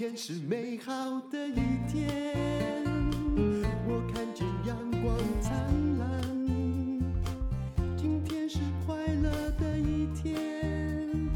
[0.00, 2.82] 天是美好的一天，
[3.86, 5.52] 我看见阳光灿
[5.98, 6.22] 烂。
[7.98, 11.30] 今天是快乐的一天，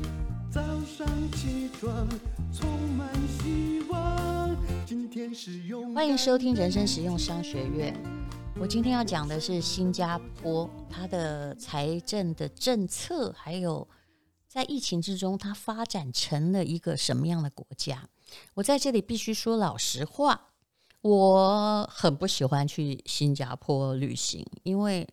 [0.50, 2.08] 早上起床
[2.54, 2.66] 充
[2.96, 4.56] 满希望。
[4.86, 5.94] 今天是勇。
[5.94, 7.94] 欢迎收听人生实用商学院。
[8.58, 13.86] 我今天要讲的是新加坡，它的财政的政策，还有
[14.54, 18.08] 在疫情之中，它发展成了一个什么样的国家？
[18.54, 20.52] 我在这里必须说老实话，
[21.00, 25.08] 我很不喜欢去新加坡旅行，因为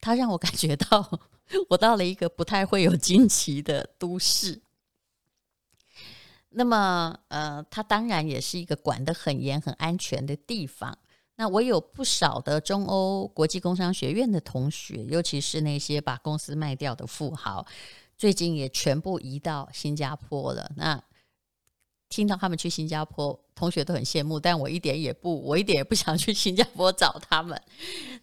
[0.00, 1.20] 它让我感觉到
[1.68, 4.60] 我到了一个不太会有惊奇的都市。
[6.48, 10.98] 那么，呃，它当然也是一个管得很严、很安全的地方。
[11.36, 17.64] 那我有不少的中欧国际工商学院的同学，尤其是那些把公司卖掉的富豪，
[18.16, 20.70] 最近也全部移到新加坡了。
[20.76, 21.02] 那
[22.08, 27.60] 听到他们去新加坡，同学都很羡慕，但我一点也不，我一点也不想去新加坡找他们。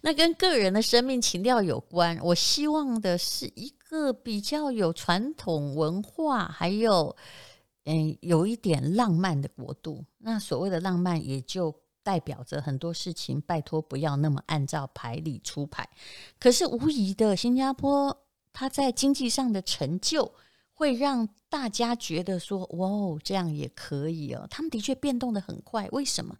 [0.00, 2.18] 那跟个人的生命情调有关。
[2.22, 7.14] 我希望的是一个比较有传统文化，还有
[7.84, 10.04] 嗯，有一点浪漫的国度。
[10.18, 11.74] 那所谓的浪漫，也就。
[12.04, 15.88] 代表着很多事情，拜托不要那么按照牌理出牌。
[16.36, 18.21] 可是无疑的，新加坡
[18.52, 20.34] 他在经济上的成就，
[20.72, 25.88] 会让大家觉得说：“哇哦，这样也可以哦。”他们的确变动的很快。
[25.92, 26.36] 为什么？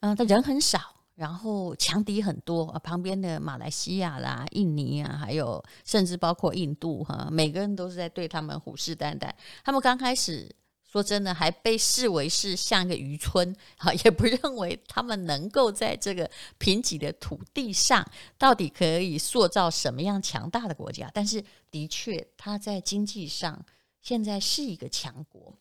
[0.00, 0.80] 嗯，他人很少，
[1.14, 2.78] 然后强敌很多啊。
[2.78, 9.30] 旁边的马来西亚啦、印尼啊，还有甚至包括印度哈，每个人都是在对他们虎视眈眈。
[9.64, 10.54] 他们刚开始。
[10.94, 21.10] 说真的，还被视为是像一个渔村啊， 也不认为他们能够在这个贫瘠的土地上，到底可以塑造什么样强大的国家。
[21.12, 23.60] 但是，的确，他在经济上
[24.02, 25.52] 现在是一个强国。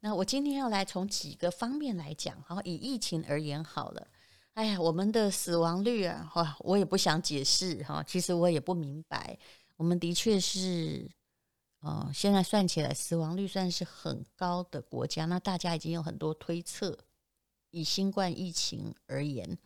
[0.00, 4.04] 那我今天要来从几个方面来讲，好，以疫情而言好了。
[4.54, 9.38] 哎呀，我们的死亡率啊，哈，我也不想解释哈，其实我也不明白。
[9.76, 11.08] 我们的确是。
[11.80, 15.24] 哦，现在算起来，死亡率算是很高的国家。
[15.24, 16.98] 那大家已经有很多推测，
[17.70, 19.56] 以新冠疫情而言，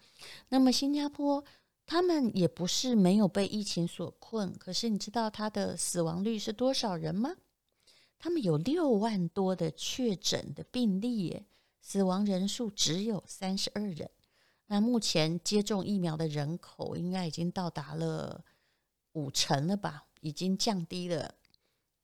[0.48, 1.44] 那么新加坡
[1.84, 4.56] 他们也不是没有被疫情所困。
[4.58, 7.34] 可是你知道他的死亡率是多少人吗？
[8.16, 11.46] 他们有六万多的确诊的病例耶，
[11.80, 14.08] 死亡人数只有三十二人。
[14.66, 18.44] 那目前接种疫苗的人口应该已经到达了
[19.12, 20.06] 五成了吧？
[20.20, 21.34] 已经降低了。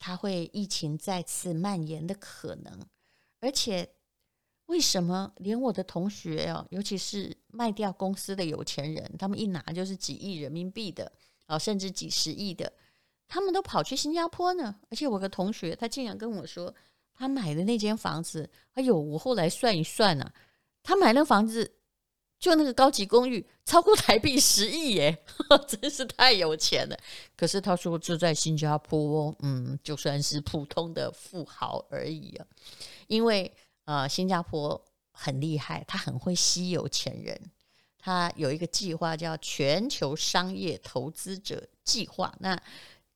[0.00, 2.81] 它会疫情再次蔓延的可能，
[3.38, 3.88] 而且
[4.66, 11.12] 为什么连我的同学哦，尤其是卖掉公司的有钱人，他们一拿就是几亿人民币的
[11.44, 12.72] 啊，甚至几十亿的，
[13.28, 14.81] 他们都跑去新加坡呢？
[14.88, 16.75] 而且我的同学他竟然跟我说，
[17.12, 20.32] 他买的那间房子，哎呦，我后来算一算啊，
[20.82, 21.77] 他买那房子。
[22.40, 25.24] 就那个高级公寓，超过台币十亿耶，
[25.68, 26.96] 真是太有钱了。
[27.36, 32.46] 可是他说住在新加坡，嗯，就算是普通的富豪而已啊。
[33.08, 37.38] 因为呃，新加坡很厉害，他很会吸有钱人。
[37.98, 42.58] 他有一个计划叫全球商业投资者计划，那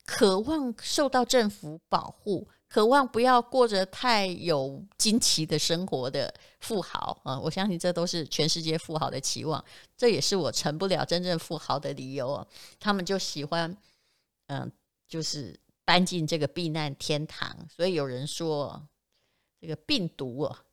[0.05, 2.47] 渴望受到政府保护。
[2.67, 9.63] 渴望不要过着太有惊奇的生活的富豪啊，我相信这都是全世界富豪的期望，
[9.95, 12.45] 这也是我成不了真正富豪的理由啊。
[12.79, 13.77] 他们就喜欢，
[14.47, 14.69] 嗯，
[15.07, 17.55] 就是搬进这个避难天堂。
[17.69, 18.81] 所以有人说，
[19.61, 20.63] 这个病毒啊，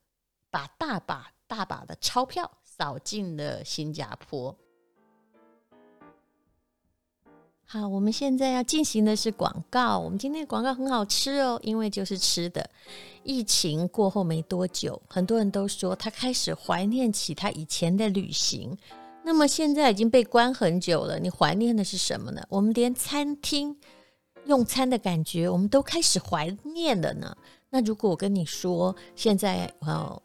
[0.50, 4.58] 把大把大把的钞票扫进了新加坡。
[7.72, 9.98] 好，我们现在要进行的是广告。
[9.98, 12.68] 我们今天的广告很好吃哦，因为就是吃的。
[13.22, 18.76] 疫情过后没多久，很多人都说他开始怀念起他以前的旅行。
[19.24, 22.42] 那么现在已经被关很久了，你怀念的是什么呢？
[22.50, 23.74] 我们连餐厅
[24.44, 27.34] 用餐的感觉，我们都开始怀念了呢。
[27.70, 30.22] 那如果我跟你说，现在哦。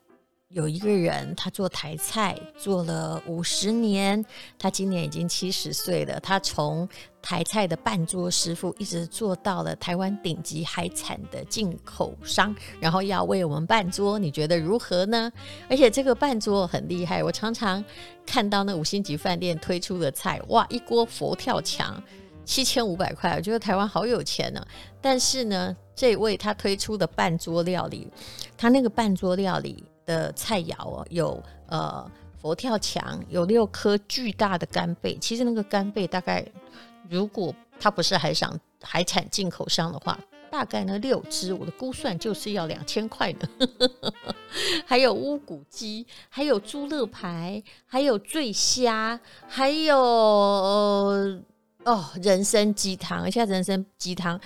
[0.54, 4.24] 有一个人，他做台菜做了五十年，
[4.58, 6.18] 他今年已经七十岁了。
[6.22, 6.88] 他从
[7.22, 15.30] 台菜的半桌师傅，一直做到了台湾顶级海产的进口商，然后要为我们半桌，你觉得如何呢？
[15.70, 17.84] 而且这个半桌很厉害，我常常
[18.26, 22.02] 看到那五星级饭店推出的菜，哇，一锅佛跳墙
[22.46, 24.66] 七千五百块，我觉得台湾好有钱呢。
[25.02, 28.08] 但是呢，这位他推出的半桌料理，
[28.58, 29.84] 他那个半桌料理。
[30.08, 32.10] 的菜肴哦，有呃
[32.42, 35.16] 佛跳墙，有六颗巨大的干贝。
[35.18, 36.44] 其实那个干贝大概，
[37.08, 40.18] 如果它不是海产海产进口商的话，
[40.50, 43.50] 大概呢六只，我的估算就是要两千块呢。
[44.88, 49.98] 还有乌骨鸡，还有猪肋排，还有醉虾，还有
[51.84, 53.30] 哦人参鸡汤。
[53.30, 54.40] 现在人参鸡汤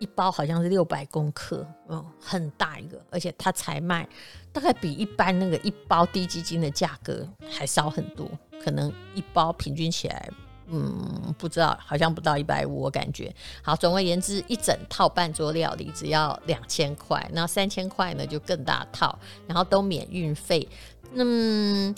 [0.00, 4.08] 一包好像是六百公克，嗯，很大一个，而且它才卖
[4.52, 8.28] 大概比一般那个一包低基金的价格还少很多，
[8.64, 10.28] 可能一包平均起来。
[10.72, 13.34] 嗯，不知道，好像不到一百五，我感觉。
[13.60, 19.18] 好，总而言之，一整套半桌料理只要两千块，那三千块呢就更大套，
[19.48, 20.68] 然后都免运费。
[21.14, 21.92] 嗯，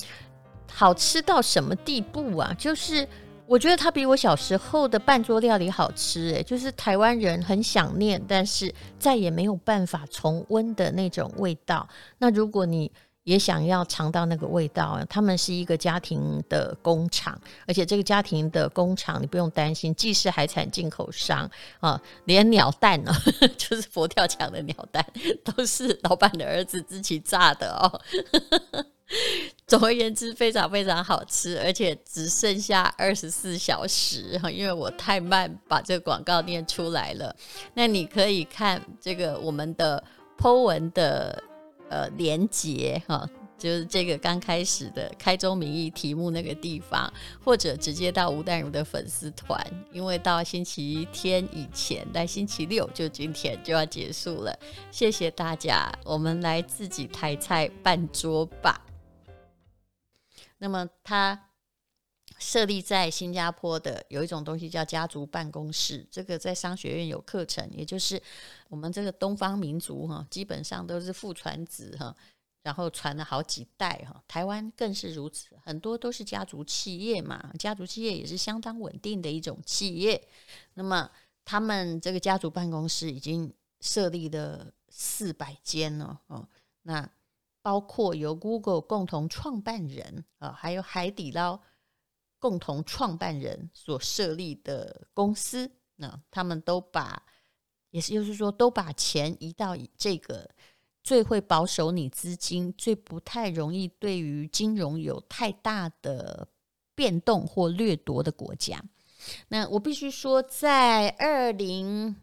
[0.72, 2.54] 好吃到什么地步啊？
[2.58, 3.06] 就是
[3.46, 11.86] 我觉得它比我小时候的半桌料理好吃，诶，就是台湾人很想念，但是再也没有办法重温的那种味道。
[12.18, 12.90] 那如果你
[13.24, 21.48] 也想要尝到那个味道，他们是一个家庭的工厂，而且这个家庭的工厂你不用担心，既是海产进口商
[21.80, 23.12] 啊，连鸟蛋呢，
[23.58, 25.04] 就是佛跳墙的鸟蛋，
[25.44, 28.00] 都是老板的儿子自己炸的哦。
[29.66, 37.34] 总而言之，非常非常好吃，而且只剩下二十四小时哈，因为我太慢把这个广告念出来了。
[37.74, 40.02] 那你可以看这个我们的
[40.38, 41.42] Po 文的。
[41.92, 43.28] 呃，连接哈，
[43.58, 47.12] 就是这个刚开始的开宗明义题目那个地方，
[47.44, 49.62] 或者直接到吴淡如的粉丝团，
[49.92, 54.58] 因为到星期天以前，在星期六就今天就要结束了。
[54.90, 58.80] 谢谢大家，我们来自己台菜办桌吧。
[60.62, 61.48] 那么，他
[62.38, 68.22] 设立在新加坡的有一种东西叫家族办公室，这个在商学院有课程，也就是。
[68.68, 72.14] 我们这个东方民族哈，基本上都是父传子哈，
[72.62, 74.22] 然后传了好几代哈。
[74.26, 80.26] 台湾更是如此，很多都是家族企业嘛，家族企业也是相当稳定的一种企业。
[80.74, 81.10] 那么
[81.44, 86.48] 他们这个家族办公室已经设立了四百间了哦。
[86.82, 87.06] 那
[87.62, 91.60] 包括由 Google 共同创办人啊，还有海底捞
[92.38, 97.22] 共同创办人所设立的公司，那他们都把。
[97.90, 100.48] 也是就是说，都把钱移到这个
[101.04, 106.48] 最会保守你资金、最不太容易对于金融有太大的
[106.94, 108.82] 变动或掠夺的国家。
[109.48, 112.16] 那我必须说，在二零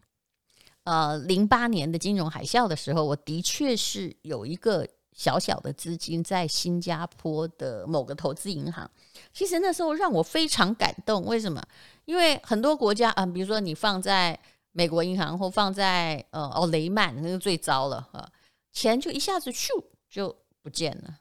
[0.82, 4.84] 呃零八年的金融海啸的时候，我的确是有一个
[5.20, 8.90] 小小的资金在新加坡的某个投资银行。
[9.34, 11.62] 其实那时候让我非常感动，为什么？
[12.06, 14.38] 因为很多国家啊，比如说你放在。
[14.72, 18.30] 美国银行或放在呃哦雷曼那个最糟了啊，
[18.70, 19.66] 钱就一下子咻
[20.08, 20.32] 就
[20.62, 21.18] 不见了。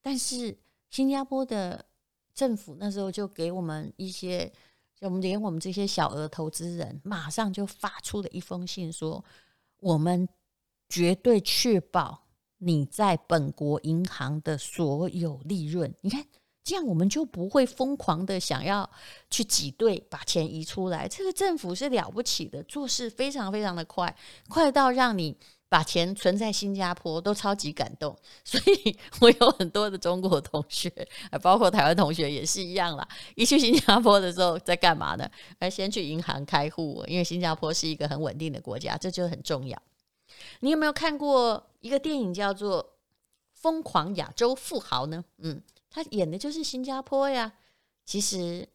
[0.00, 0.56] 但是
[0.88, 1.84] 新加坡的
[2.32, 4.46] 政府那时候就给我们一些，
[4.94, 9.24] 就我们连我们这些小额投资人，马上就发出了一封信说，
[9.80, 10.28] 我们
[10.88, 12.25] 绝对确保
[12.58, 15.94] 你在本国银行的所有利润。
[16.00, 16.24] 你看。
[16.68, 18.90] 这样我们就不会疯狂的想要
[19.30, 21.06] 去挤兑把钱移出来。
[21.06, 24.12] 这个政府是了不起的，做事非常非常的快，
[24.48, 25.36] 快到让你
[25.68, 28.18] 把钱存在新加坡都超级感动。
[28.42, 30.90] 所以我有很多的中国同学，
[31.40, 33.06] 包括台湾同学也是一样啦。
[33.36, 35.30] 一去新加坡的时候在干嘛呢？
[35.60, 39.80] 而先去银行开户，因为新加坡是一个很稳定的国家，这就很重要。
[40.60, 42.82] 你有没有看过一个电影叫做
[43.52, 45.24] 《疯狂亚洲富豪》呢？
[45.38, 45.62] 嗯。
[45.88, 47.54] 他演的就是新加坡呀。
[48.04, 48.68] 其实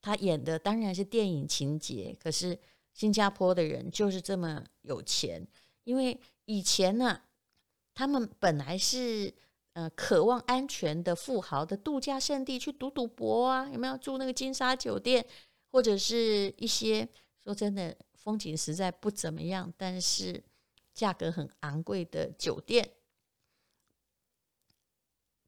[0.00, 2.58] 他演的当然是电影情节，可是
[2.94, 5.46] 新加坡的人就是这么有钱。
[5.84, 7.20] 因为以前呢，
[7.92, 9.30] 他们本来是
[9.74, 15.22] 呃渴望安全的富豪的度假胜地，去赌赌博啊，有没有住那个金沙酒店，
[15.70, 17.06] 或者是一些
[17.44, 20.42] 说真的风景实在不怎么样，但是
[21.00, 22.90] 价格很昂贵的酒店，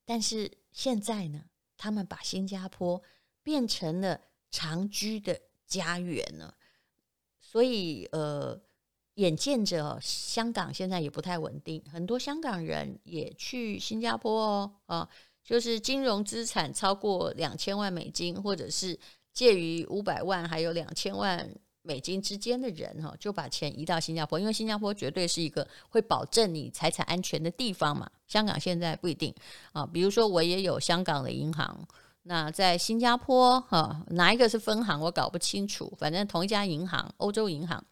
[0.06, 0.50] 但是。
[0.74, 1.44] 现在呢，
[1.76, 3.02] 他们把新加坡
[3.42, 4.18] 变成了
[4.50, 6.56] 长居的家园了，
[7.38, 8.58] 所以呃，
[9.16, 15.10] 眼见着香港现在也不太稳定，很多香港人也去新加坡哦，啊，
[15.44, 18.98] 就是金融资产超过两千万美金，或者是
[19.34, 21.54] 介于五百万还有两千万。
[21.82, 28.08] 美金之间的人哈，就把钱移到新加坡，因为新加坡绝对是一个会保证你财产安全的地方嘛。
[28.28, 29.34] 香港现在不一定
[29.72, 31.86] 啊，比如说我也有香港的银行，
[32.22, 37.84] 那在新加坡哈，哪一个是分行我搞不清楚，反正同一家银行，欧洲银行，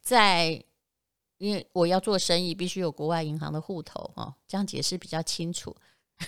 [0.00, 0.64] 在
[1.38, 5.76] 因为我要做生意，必须有国外银行的户头啊，这样解释比较清楚。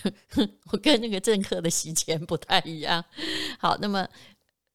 [0.72, 3.04] 我跟那个政客的洗钱不太一样。
[3.60, 4.08] 好，那么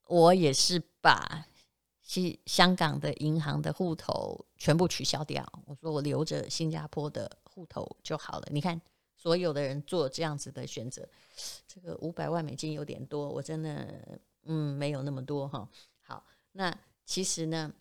[0.08, 1.44] 我也是把。
[2.10, 5.46] 西香港的银行的户头全部取消掉。
[5.64, 8.48] 我说我留着新加坡的户头就好了。
[8.50, 8.80] 你看，
[9.16, 11.08] 所有的人做这样子的选择，
[11.68, 15.68] 这个五百万美金有点多，我真的嗯没有那么多哈。
[16.00, 16.76] 好，那
[17.06, 17.72] 其实呢，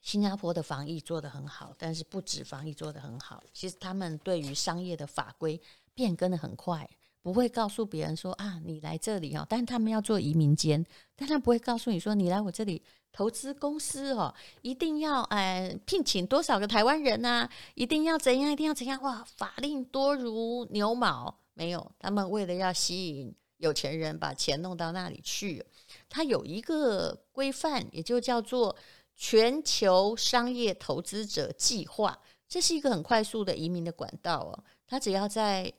[0.00, 5.60] 新加坡的防疫做得很好，但是不止防疫做得很好，其实他们对于商业的法规
[5.92, 6.88] 变更的很快。
[7.28, 10.82] 不会告诉别人说啊，你来这里哦，但是他们要做移民监，
[11.14, 12.82] 但他不会告诉你说，你来我这里
[13.12, 25.62] 投资公司哦，一定要呃聘请多少个台湾人啊，一定要怎样，一定要怎样哇，法令多如牛毛，没有，他们为了要吸引有钱人，把钱弄到那里去，
[26.08, 28.74] 他有一个规范，也就叫做
[29.14, 32.18] 全球商业投资者计划，
[32.48, 35.70] 这是一个很快速的移民的管道哦，他只要在。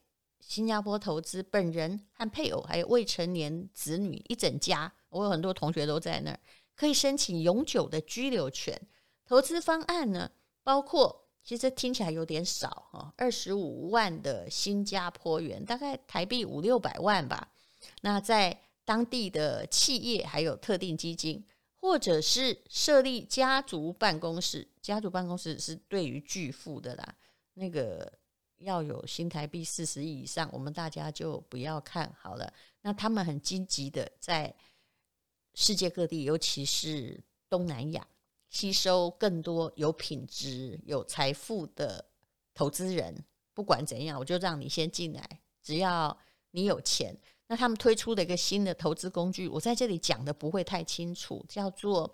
[0.50, 6.40] 新加坡投资，本人和配偶还有未成年子女一整家，我有很多同学都在那儿，
[6.76, 8.76] 可以申请永久的居留权。
[9.28, 10.32] 投资方案呢，
[10.64, 17.52] 包括其实听起来有点少哈，二十五万的新加坡元，大概台币五六百万吧。
[18.02, 27.16] 那在当地的企业还有特定基金，或者是设立家族办公室，家族办公室是对于巨富的啦，
[27.54, 28.12] 那个。
[28.60, 32.54] 要有新台币四十亿以上，我们大家就不要看好了。
[32.82, 34.54] 那他们很积极的在
[35.54, 38.08] 世界各地，尤其是东南亚，
[38.50, 42.06] 吸收更多有品质、有财富的
[42.54, 43.16] 投资人。
[43.54, 46.18] 不管怎样，我就让你先进来，只要
[46.52, 47.18] 你有钱。
[47.52, 52.14] 那他们推出的一个新的投资工具，我在这里讲的不会太清楚，叫做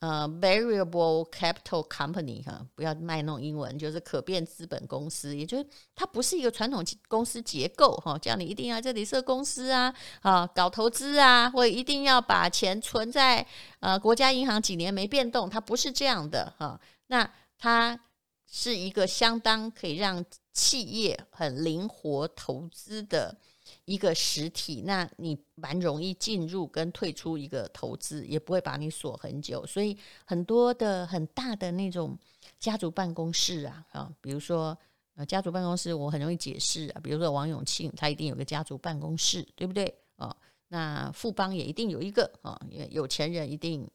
[0.00, 13.46] 呃 Variable Capital Company 哈，不要卖弄英文，就是可变资本公司，也就是它不是一个传统公司结构哈，叫你一定要这里设公司啊，啊搞投资啊，或一定要把钱存在
[13.80, 16.78] 呃国家银行几年没变动，它不是这样的哈。
[17.06, 17.98] 那它
[18.46, 23.38] 是一个相当可以让企业很灵活投资的。
[23.84, 29.66] 一个实体，那你蛮容易进入跟退出一个投资，也不会把你锁很久。
[29.66, 32.16] 所以很多的很大的那种
[32.58, 34.76] 家族办公室啊，啊，比如说
[35.14, 40.36] 呃家族办公室，我很容易解释啊，比如说王永庆，他一定有个家族办公室，对不对啊？
[40.68, 43.88] 那富邦也一定有一个啊，有钱人一定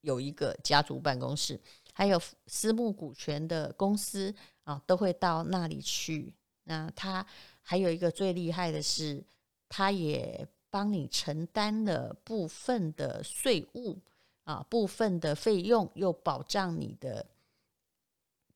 [0.00, 1.60] 有一个家族办公室，
[1.92, 6.32] 还有私募股权的公司啊，都会到那里去。
[6.64, 7.26] 那他。
[7.70, 9.22] 还有一个最厉害的是，
[9.68, 13.98] 他也帮你承担了部分的税务
[14.44, 17.26] 啊，部分的费用，又保障你的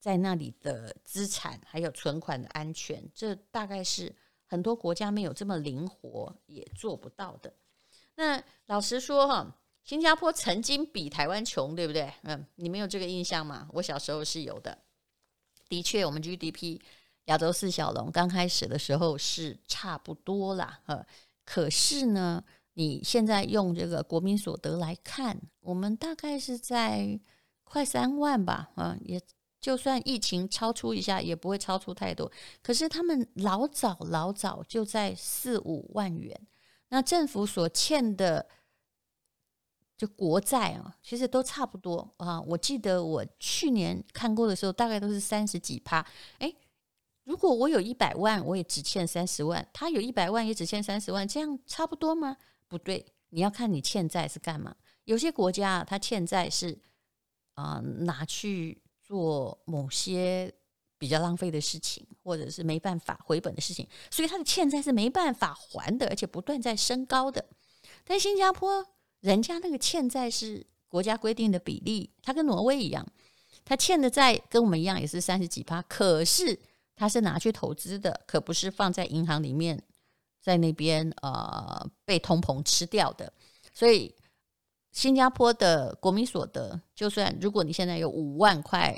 [0.00, 3.06] 在那里的资产还有存款的安全。
[3.14, 4.10] 这大概是
[4.46, 7.52] 很多国家没有这么灵活，也做不到的。
[8.14, 12.10] 那老实说哈，新加坡曾经比台湾穷，对不对？
[12.22, 13.68] 嗯，你没有这个印象吗？
[13.74, 14.78] 我小时候是有的。
[15.68, 16.80] 的确，我们 GDP。
[17.26, 21.06] 亚洲四小龙刚开始的时候是差不多啦，呃，
[21.44, 22.42] 可是呢，
[22.74, 27.20] 你现在用这个国民所得来看，我们大概是在
[27.62, 29.20] 快三万吧，啊，也
[29.60, 32.30] 就算疫情超出一下，也不会超出太多。
[32.60, 36.36] 可是他们老早老早就在四五万元，
[36.88, 38.48] 那政府所欠的
[39.96, 42.40] 就国债啊，其实都差不多啊。
[42.40, 46.04] 我记得我去年看过的时候，大概都是三十几趴，
[46.40, 46.56] 诶。
[47.24, 52.36] 如果我有一百万，我也只欠三十万；他有一百万，也只欠三十万，这样差不多吗？
[52.66, 54.74] 不对，你要看你欠债是干嘛。
[55.04, 56.76] 有些国家他欠债是
[57.54, 60.52] 啊、拿去做某些
[60.98, 67.44] 比较浪费的事情，或者是没办法回本的事情，所以他的欠债是没办法还的，而且不断在升高的。
[68.04, 68.84] 但新加坡
[69.20, 73.06] 人家那个欠债是国家规定的比例，他跟挪威一样，
[73.64, 76.58] 他欠的债跟我们一样，也是三十几趴，可是。
[77.02, 79.82] 他是拿去投资的，可不是放在银行里面，
[80.40, 83.32] 在那边呃被通膨吃掉的。
[83.74, 84.14] 所以
[84.92, 88.96] 新加坡的国民所得，就算如果你现在有五万块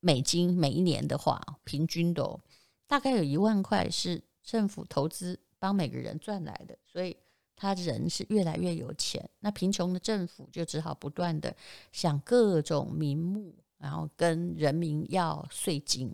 [0.00, 2.40] 美金每一年的话，平均的哦，
[2.88, 7.16] 大概有一万块是政府投资帮每个人赚来的，所以
[7.54, 9.30] 他人是越来越有钱。
[9.38, 11.54] 那贫穷的政府就只好不断的
[11.92, 16.12] 想各种名目，然后跟人民要税金。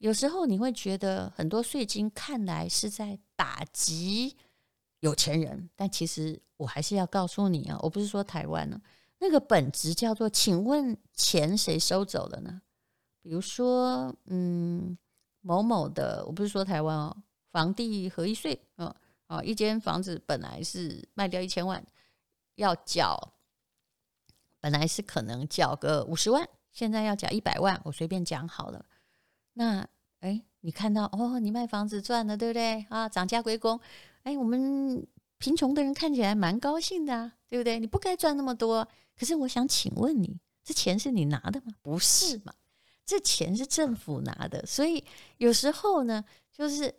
[0.00, 4.34] 有时候你会觉得很多税金看来是在打击
[5.00, 8.80] 有钱人，但其实我还是要告诉你啊，我不是说台湾呢，
[9.18, 12.62] 那个本质叫做，请问钱谁收走了呢？
[13.20, 14.96] 比如说，嗯，
[15.42, 17.14] 某某的，我不是说台湾哦，
[17.52, 18.94] 房地合一税，嗯，
[19.26, 21.84] 啊，一间房子本来是卖掉一千万，
[22.54, 23.34] 要缴
[24.60, 28.86] 本来是可能缴个五十万，现在要缴一百万，我随便讲好了。
[29.54, 29.86] 那
[30.20, 33.08] 哎，你看到哦，你卖房子赚了，对不对啊？
[33.08, 33.80] 涨价归公，
[34.22, 35.06] 哎，我们
[35.38, 37.78] 贫穷的人看起来蛮高兴的啊，对不对？
[37.78, 38.86] 你不该赚那么多，
[39.18, 41.74] 可是我想请问你，这钱是你拿的吗？
[41.82, 42.52] 不是嘛？
[43.06, 45.02] 这钱是政府拿的，所以
[45.38, 46.94] 有时候呢，就是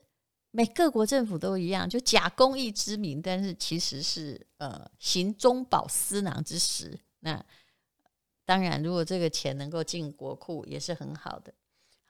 [0.50, 7.00] 每各国政府都一样，就假公益之名，但是其实是呃行中饱私囊之实。
[7.20, 7.42] 那
[8.44, 11.54] 当然，如果这个钱能够进国库，也是很好的。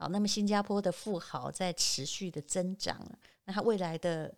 [0.01, 2.99] 好，那么新加坡的富豪在持续的增长，
[3.45, 4.33] 那他未来的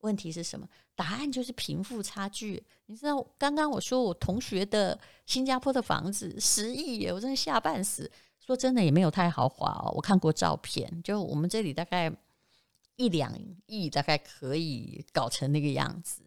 [0.00, 0.68] 问题是什么？
[0.96, 2.60] 答案就是贫富差距。
[2.86, 8.10] 你知道，刚刚我说我同学的新加坡的房子十亿耶，我真的吓半死。
[8.40, 9.92] 说真的，也没有太豪华哦。
[9.94, 12.12] 我看过照片，就我们这里大概
[12.96, 13.32] 一两
[13.66, 16.22] 亿，大概可以搞成那个样子。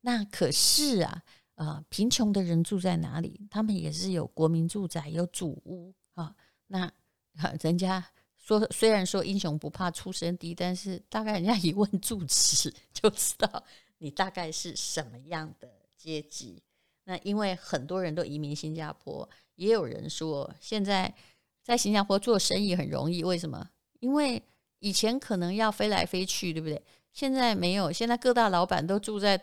[0.00, 1.22] 那可是啊，
[1.54, 3.46] 呃，贫穷的人住在哪里？
[3.48, 6.34] 他们也是有国民住宅，有祖屋啊。
[6.66, 6.90] 那
[7.62, 8.04] 人家。
[8.42, 13.64] 说虽然说英雄不怕出身低，但是大概人家一问住址就知道
[13.98, 16.60] 你大概是什么样的阶级。
[17.04, 21.14] 那因为很多人都移民新加坡，也有人说现在
[21.62, 23.22] 在新加坡做生意很容易。
[23.22, 23.70] 为什么？
[24.00, 24.42] 因为
[24.80, 26.82] 以前可能要飞来飞去，对不对？
[27.12, 29.40] 现在没有，现在各大老板都住在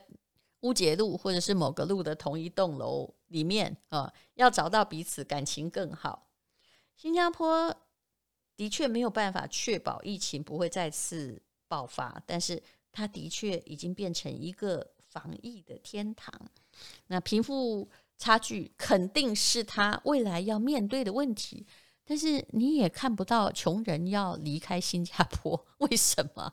[0.62, 6.28] 乌节路或者是某个路的同一栋楼里面啊，要找到彼此感情更好。
[6.98, 7.74] 新加坡。
[8.60, 12.62] 的确没有办法确保疫情不会再次爆发，但是
[12.92, 16.34] 它的确已经变成一个防疫的天堂。
[17.08, 21.66] 那贫富差距肯定是他未来要面对的问题，
[22.04, 26.52] 但是你也看不到穷人要离开新加坡， 为什么？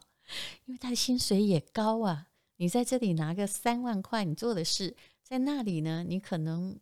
[0.67, 2.29] 因为他的薪水也高啊。
[2.59, 4.95] 你在这里拿个三万块，你做的事
[5.25, 6.05] 在那里呢？
[6.07, 6.79] 你可能，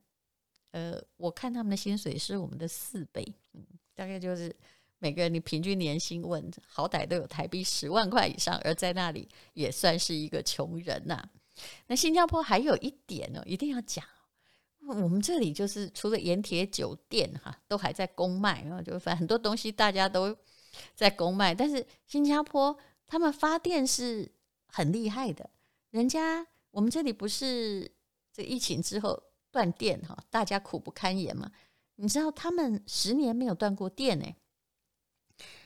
[0.73, 3.65] 呃，我看他们的薪水是我们的四倍，嗯，
[3.95, 4.55] 大概就是。
[5.05, 11.23] 每个人你平均年薪问，好歹都有台币十万块以上，而在那里也算是一个穷人呐、
[11.89, 14.03] 那新加坡还有一点呢，一定要讲，
[14.87, 20.35] 我们这里就是除了盐铁酒店哈，都还在公卖，然后就反很多东西大家都
[20.95, 22.75] 在公卖，但是新加坡
[23.07, 24.33] 他们发电是
[24.69, 25.51] 很厉害的，
[25.91, 27.93] 人家我们这里不是
[28.33, 31.53] 这疫情之后断电哈，大家苦不堪言嘛，
[31.97, 34.25] 你知道他们十年没有断过电呢。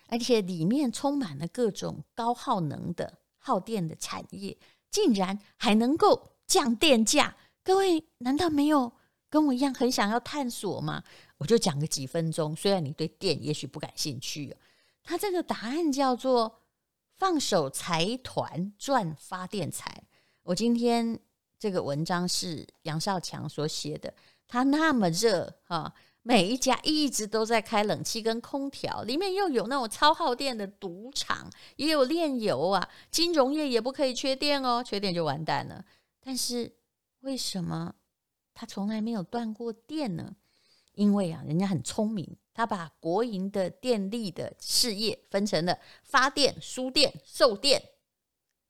[0.08, 4.56] 而且里面充满了各种高耗能的耗电的产业，
[4.90, 7.36] 竟然还能够降电价。
[7.62, 8.92] 各位难道没有
[9.30, 11.04] 跟我一样很想要探索吗？
[11.36, 12.56] 我就讲个几分钟。
[12.56, 14.56] 虽然你对电也许不感兴趣，
[15.02, 16.60] 它这个答案叫做
[17.18, 20.02] 放手财团赚发电财。
[20.42, 21.18] 我今天
[21.58, 24.14] 这个文章是杨少强所写的，
[24.46, 25.94] 他那么热哈。
[26.28, 35.82] 每一家一直都在开冷气跟空调，里面又有那种超耗电的赌场，也有炼油啊，金融业也不可以缺电哦，缺电就完蛋了。
[36.20, 36.70] 但是
[37.20, 37.94] 为什么
[38.52, 40.36] 他从来没有断过电呢？
[40.92, 47.82] 因为啊，人家很聪明，他把国营的电力的事业分成了发电、输电、售电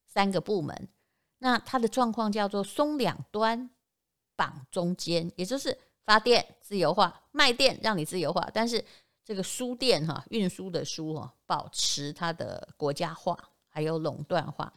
[0.07, 0.89] 三个部门。
[1.39, 3.69] 那他的状况叫做松两端
[4.37, 5.77] 绑中间，也就是。
[6.09, 8.83] 发电自由化，卖电让你自由化，但是
[9.23, 14.73] 这个输电哈，运输的输哈，保持它的国家化还有垄断化。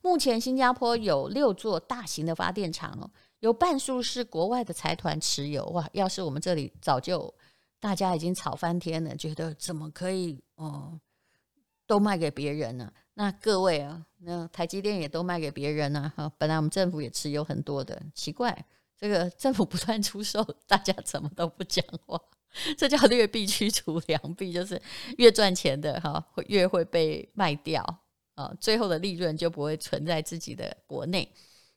[0.00, 5.88] 目前新加坡有六座大型的发电厂哦，有半数是国外的财团持有哇。
[5.92, 7.32] 要是我们这里早就
[7.78, 10.98] 大家已经吵翻天了，觉得怎么可以哦，
[11.86, 12.92] 都卖给别人呢？
[13.14, 16.12] 那各位啊，那台积电也都卖给别人呢？
[16.16, 18.66] 哈，本来我们政府也持有很多的，奇怪。
[19.02, 22.16] 这个政府不断出售，大家怎么都不讲话？
[22.78, 24.80] 这叫劣币驱逐良币，就是
[25.18, 27.82] 越赚钱的哈，会越会被卖掉
[28.36, 31.28] 啊，最后的利润就不会存在自己的国内。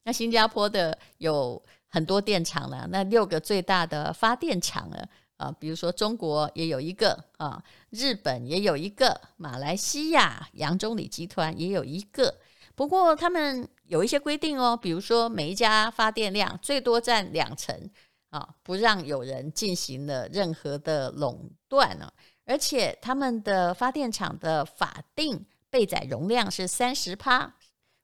[0.03, 7.59] 那新加坡的有很多电厂呢，那六个最大的发电厂了啊，比如说中国也有一个啊，
[7.89, 12.35] 日本也有一个，马来西亚杨忠礼集团也有一个。
[12.75, 17.89] 不过他们有一些规定哦，比如说每一家发电量最多占两成
[18.29, 22.11] 啊，不让有人进行了任何的垄断呢。
[22.45, 27.51] 而且他们的发电厂的法定备载容量是三十趴，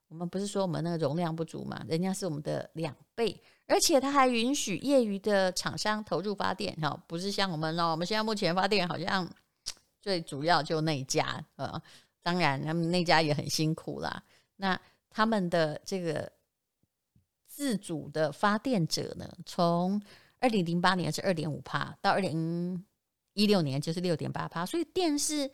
[0.08, 3.40] 我们不是说我们那个容量不足嘛，人家是我们的两倍。
[3.68, 9.30] 而且他还允许业余的厂商投入发电哈，不是像我们哦，我们现在目前发电好像
[10.02, 11.82] 最主要就那一家呃，
[12.24, 14.22] 当然他们那家也很辛苦啦。
[14.62, 16.32] 那他们的这个
[17.48, 20.00] 自主的发电者呢，从
[20.40, 22.86] 二零零八年是二点五趴，到二零
[23.34, 25.50] 一六年就是六点八趴，所以电是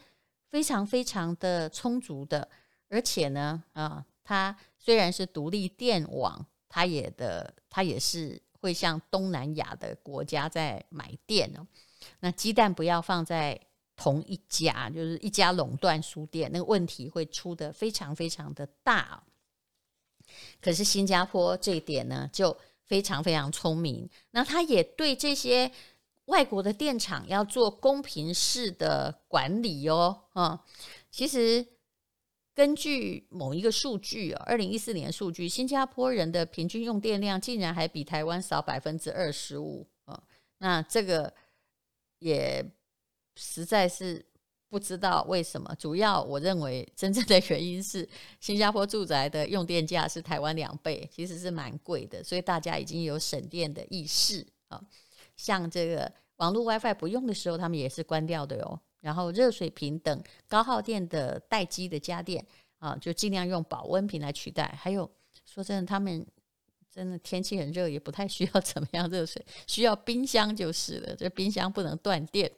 [0.50, 2.48] 非常非常的充足的，
[2.90, 11.66] 而且呢，啊，它虽然是独立电网，它也的它也是会向东南亚的国家在买电哦。
[12.20, 13.60] 那鸡蛋不要放在
[13.98, 19.22] 同一家，就是一家垄断书店，那个问题会出得非常非常的大。
[20.62, 22.56] 可是新加坡这一点呢，就
[22.86, 25.72] 非常非常聪明，那他也对这些
[26.26, 30.64] 外国的电厂要做公平式的管理哦，啊，
[31.10, 31.66] 其实
[32.54, 40.22] 根据某一个数据，二零一四年数据，新加坡人的平均用电量竟然还比台湾少百分之二十五啊，
[40.58, 41.34] 那这个
[42.20, 42.64] 也
[43.38, 44.26] 实在是。
[44.70, 48.06] 不知道为什么，主要我认为真正的原因是
[48.42, 54.78] 新加坡住宅的用电价是台湾两倍，其实是蛮贵的，所以大家已经有省电的意识啊。
[55.38, 58.78] 像这个网络 WiFi 不用的时候，他们也是关掉的哟。
[59.00, 62.46] 然后热水瓶等高耗电的待机的家电
[62.80, 64.78] 啊，就尽量用保温瓶来取代。
[64.78, 65.10] 还有
[65.46, 66.28] 说真的，他们
[66.94, 71.16] 真的天气很热，也不太需要怎么样热水，需要冰箱就是了。
[71.16, 72.52] 这冰箱不能断电。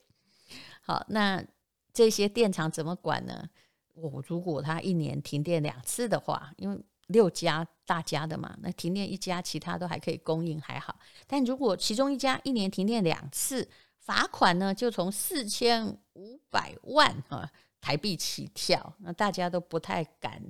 [0.90, 1.46] 好，那。
[1.92, 3.50] 这些电厂怎么管呢？
[3.96, 10.98] 我如果他一年停电两次的话，因为六家大家的嘛，那停电一家，其他都还可以供应，还好。
[11.28, 20.42] 但如果其中一家一年停电两次，罚款呢就从四千五百万啊台币起跳，那大家都不太敢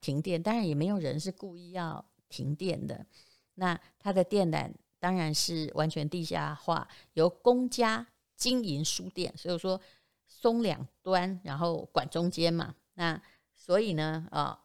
[0.00, 0.42] 停电。
[0.42, 3.06] 当然也没有人是故意要停电的。
[3.54, 8.06] 那它的电缆当然是完全地下化，由公家
[8.38, 9.78] 经营书店，所以说。
[10.30, 12.74] 松两端，然后管中间嘛。
[12.94, 13.20] 那
[13.56, 14.62] 所以呢，啊、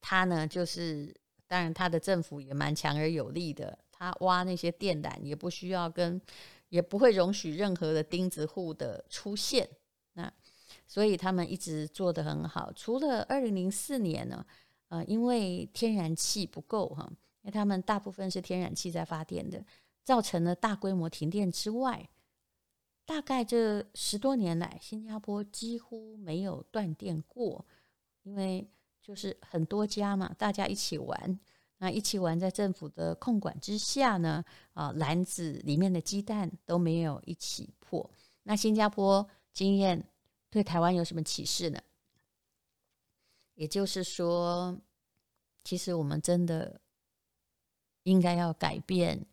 [0.00, 1.14] 他呢就是，
[1.46, 3.78] 当然他的政府也蛮强而有力的。
[3.92, 6.18] 他挖那些电缆也不需要跟，
[6.70, 9.68] 也不会容许任何的钉子户的出现。
[10.14, 10.32] 那
[10.86, 12.72] 所以他们一直做得很好。
[12.72, 14.44] 除了二零零四年呢，
[14.88, 17.06] 呃，因为天然气不够哈，
[17.42, 19.62] 因为他们大部分是天然气在发电的，
[20.02, 22.08] 造成了大规模停电之外。
[23.08, 27.64] 大概这十多年来，新加坡几乎没有断电过，
[28.22, 28.68] 因为
[29.00, 31.40] 就是很多家嘛，大家一起玩，
[31.78, 34.44] 那一起玩在政府的控管之下呢，
[34.74, 38.10] 啊，篮子里面的鸡蛋都没有一起破。
[38.42, 40.06] 那新加坡经验
[40.50, 41.80] 对台湾有什么启示呢？
[43.54, 44.78] 也就是说，
[45.64, 46.78] 其实我们真的
[48.02, 49.24] 应该要改变。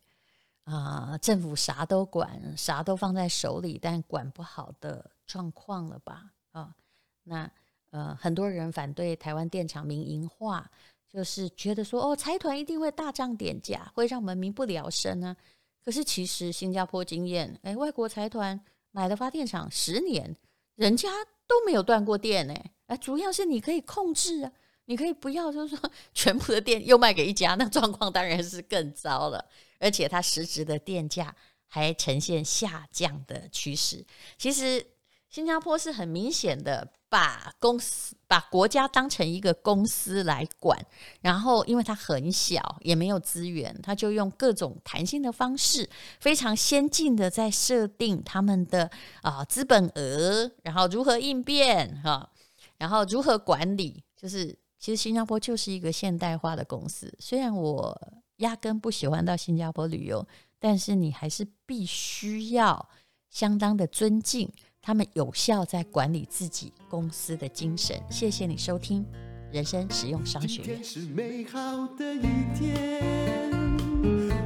[0.66, 6.24] 啊、政府啥都管，啥都放在手里，但管不好的状况了吧？
[6.50, 6.74] 啊、
[7.22, 7.48] 那
[7.90, 10.68] 呃，很多人反对台湾电厂民营化，
[11.08, 15.36] 就是觉得说，哦，财团一定会大涨电价，会让我们民不聊生啊。
[15.84, 20.36] 可是其实新加坡经验，哎，外国财团买了发电厂十年，
[20.74, 21.08] 人家
[21.46, 24.50] 都没有断过电，哎，哎，主要是你可以控制啊，
[24.86, 29.44] 你可以不要，就是说 全部的电又卖给一家，那状况当然是更糟了。
[29.78, 31.34] 而且它实质的电价
[31.66, 34.04] 还呈现下降的趋势。
[34.38, 34.84] 其实
[35.28, 40.78] 新加坡是很明显的把公司、把国家当成一个公司来管，
[41.20, 45.88] 然后因为它很小，也没有资源，它就用各种弹性的方式，
[46.20, 48.90] 非常先进的在设定他们的
[49.22, 52.30] 啊资本额，然后如何应变哈，
[52.78, 57.12] 然后如何管理，就是其实新加坡就是一个现代化的公司。
[57.18, 58.00] 虽然我。
[58.38, 60.26] 压根不喜欢到新加坡旅游，
[60.58, 62.88] 但是你还是必须要
[63.30, 64.50] 相当的尊敬
[64.82, 68.00] 他们有效在管理自己公司的精神。
[68.10, 69.04] 谢谢你收听
[69.50, 70.66] 人生实用商学院。
[70.66, 72.20] 今天是美好的一
[72.54, 73.50] 天，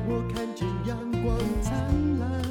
[0.09, 2.43] 我看见阳光灿烂。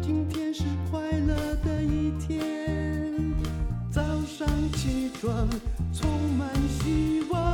[0.00, 3.34] 今天是快乐的一天，
[3.90, 5.48] 早上起床
[5.92, 7.53] 充满希望。